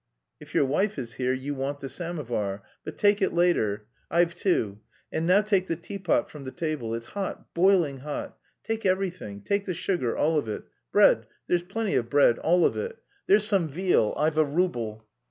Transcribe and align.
"If 0.39 0.55
your 0.55 0.65
wife 0.65 0.97
is 0.97 1.13
here 1.13 1.31
you 1.33 1.53
want 1.53 1.79
the 1.79 1.87
samovar. 1.87 2.63
But 2.83 2.97
take 2.97 3.21
it 3.21 3.33
later. 3.33 3.85
I've 4.09 4.33
two. 4.33 4.79
And 5.11 5.27
now 5.27 5.41
take 5.43 5.67
the 5.67 5.75
teapot 5.75 6.27
from 6.27 6.43
the 6.43 6.49
table. 6.51 6.95
It's 6.95 7.05
hot, 7.05 7.53
boiling 7.53 7.99
hot. 7.99 8.35
Take 8.63 8.83
everything, 8.83 9.43
take 9.43 9.65
the 9.65 9.75
sugar, 9.75 10.17
all 10.17 10.39
of 10.39 10.49
it. 10.49 10.63
Bread... 10.91 11.27
there's 11.45 11.61
plenty 11.61 11.93
of 11.97 12.09
bread; 12.09 12.39
all 12.39 12.65
of 12.65 12.75
it. 12.77 12.97
There's 13.27 13.45
some 13.45 13.67
veal. 13.69 14.15
I've 14.17 14.39
a 14.39 14.43
rouble." 14.43 15.05